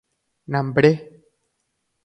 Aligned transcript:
Nambre. 0.51 0.91